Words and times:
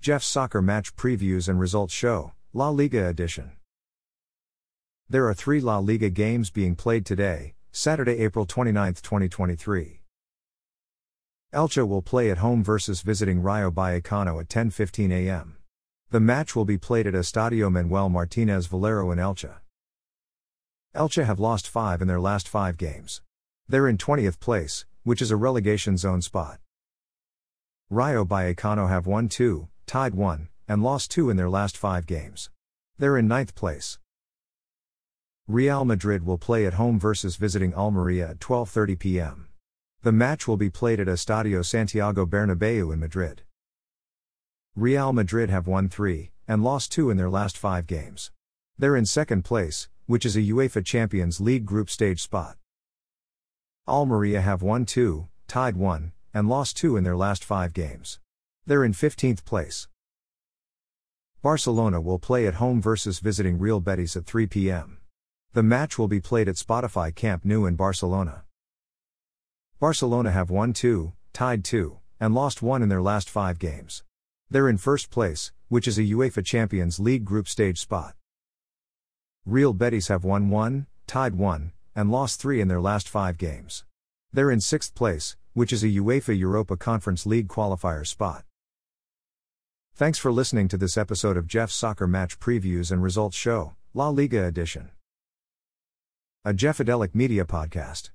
Jeff's 0.00 0.26
Soccer 0.26 0.62
Match 0.62 0.96
Previews 0.96 1.46
and 1.46 1.60
Results 1.60 1.92
Show, 1.92 2.32
La 2.54 2.70
Liga 2.70 3.06
Edition. 3.06 3.52
There 5.10 5.28
are 5.28 5.34
three 5.34 5.60
La 5.60 5.76
Liga 5.76 6.08
games 6.08 6.48
being 6.50 6.74
played 6.74 7.04
today, 7.04 7.52
Saturday, 7.70 8.16
April 8.20 8.46
29, 8.46 8.94
2023. 8.94 10.00
Elche 11.52 11.86
will 11.86 12.00
play 12.00 12.30
at 12.30 12.38
home 12.38 12.64
versus 12.64 13.02
visiting 13.02 13.42
Rayo 13.42 13.70
Vallecano 13.70 14.40
at 14.40 14.48
10:15 14.48 15.12
a.m. 15.12 15.58
The 16.08 16.20
match 16.20 16.56
will 16.56 16.64
be 16.64 16.78
played 16.78 17.06
at 17.06 17.12
Estadio 17.12 17.70
Manuel 17.70 18.08
Martinez 18.08 18.68
Valero 18.68 19.10
in 19.10 19.18
Elche. 19.18 19.54
Elche 20.94 21.26
have 21.26 21.38
lost 21.38 21.68
5 21.68 22.00
in 22.00 22.08
their 22.08 22.20
last 22.20 22.48
5 22.48 22.78
games. 22.78 23.20
They're 23.68 23.86
in 23.86 23.98
20th 23.98 24.40
place, 24.40 24.86
which 25.02 25.20
is 25.20 25.30
a 25.30 25.36
relegation 25.36 25.98
zone 25.98 26.22
spot. 26.22 26.58
Rayo 27.90 28.24
Vallecano 28.24 28.88
have 28.88 29.06
won 29.06 29.28
2, 29.28 29.68
tied 29.90 30.14
1, 30.14 30.48
and 30.68 30.84
lost 30.84 31.10
2 31.10 31.30
in 31.30 31.36
their 31.36 31.50
last 31.50 31.76
5 31.76 32.06
games. 32.06 32.48
They're 32.96 33.18
in 33.18 33.26
ninth 33.26 33.56
place. 33.56 33.98
Real 35.48 35.84
Madrid 35.84 36.24
will 36.24 36.38
play 36.38 36.64
at 36.64 36.74
home 36.74 36.96
versus 37.00 37.34
visiting 37.34 37.74
Almeria 37.74 38.30
at 38.30 38.38
12:30 38.38 38.96
p.m. 39.00 39.48
The 40.02 40.12
match 40.12 40.46
will 40.46 40.56
be 40.56 40.70
played 40.70 41.00
at 41.00 41.08
Estadio 41.08 41.64
Santiago 41.64 42.24
Bernabeu 42.24 42.92
in 42.92 43.00
Madrid. 43.00 43.42
Real 44.76 45.12
Madrid 45.12 45.50
have 45.50 45.66
won 45.66 45.88
3 45.88 46.30
and 46.46 46.62
lost 46.62 46.92
2 46.92 47.10
in 47.10 47.16
their 47.16 47.28
last 47.28 47.58
5 47.58 47.88
games. 47.88 48.30
They're 48.78 48.94
in 48.94 49.06
second 49.06 49.42
place, 49.42 49.88
which 50.06 50.24
is 50.24 50.36
a 50.36 50.48
UEFA 50.52 50.84
Champions 50.84 51.40
League 51.40 51.66
group 51.66 51.90
stage 51.90 52.22
spot. 52.22 52.56
Almeria 53.88 54.40
have 54.40 54.62
won 54.62 54.86
2, 54.86 55.26
tied 55.48 55.76
1, 55.76 56.12
and 56.32 56.48
lost 56.48 56.76
2 56.76 56.96
in 56.96 57.02
their 57.02 57.16
last 57.16 57.42
5 57.42 57.72
games. 57.72 58.20
They're 58.70 58.84
in 58.84 58.92
15th 58.92 59.44
place. 59.44 59.88
Barcelona 61.42 62.00
will 62.00 62.20
play 62.20 62.46
at 62.46 62.62
home 62.62 62.80
versus 62.80 63.18
visiting 63.18 63.58
Real 63.58 63.80
Betis 63.80 64.14
at 64.14 64.26
3 64.26 64.46
p.m. 64.46 64.98
The 65.54 65.64
match 65.64 65.98
will 65.98 66.06
be 66.06 66.20
played 66.20 66.48
at 66.48 66.54
Spotify 66.54 67.12
Camp 67.12 67.44
Nou 67.44 67.66
in 67.66 67.74
Barcelona. 67.74 68.44
Barcelona 69.80 70.30
have 70.30 70.50
won 70.50 70.72
2, 70.72 71.12
tied 71.32 71.64
2, 71.64 71.98
and 72.20 72.32
lost 72.32 72.62
1 72.62 72.80
in 72.80 72.88
their 72.88 73.02
last 73.02 73.28
5 73.28 73.58
games. 73.58 74.04
They're 74.48 74.68
in 74.68 74.78
first 74.78 75.10
place, 75.10 75.50
which 75.66 75.88
is 75.88 75.98
a 75.98 76.02
UEFA 76.02 76.44
Champions 76.44 77.00
League 77.00 77.24
group 77.24 77.48
stage 77.48 77.80
spot. 77.80 78.14
Real 79.44 79.72
Betis 79.72 80.06
have 80.06 80.22
won 80.22 80.48
1, 80.48 80.86
tied 81.08 81.34
1, 81.34 81.72
and 81.96 82.12
lost 82.12 82.40
3 82.40 82.60
in 82.60 82.68
their 82.68 82.80
last 82.80 83.08
5 83.08 83.36
games. 83.36 83.84
They're 84.32 84.52
in 84.52 84.60
sixth 84.60 84.94
place, 84.94 85.36
which 85.54 85.72
is 85.72 85.82
a 85.82 85.88
UEFA 85.88 86.38
Europa 86.38 86.76
Conference 86.76 87.26
League 87.26 87.48
qualifier 87.48 88.06
spot. 88.06 88.44
Thanks 90.00 90.18
for 90.18 90.32
listening 90.32 90.66
to 90.68 90.78
this 90.78 90.96
episode 90.96 91.36
of 91.36 91.46
Jeff's 91.46 91.74
Soccer 91.74 92.06
Match 92.06 92.38
Previews 92.40 92.90
and 92.90 93.02
Results 93.02 93.36
Show, 93.36 93.74
La 93.92 94.08
Liga 94.08 94.46
Edition. 94.46 94.88
A 96.42 96.54
Jeffadelic 96.54 97.14
Media 97.14 97.44
Podcast. 97.44 98.08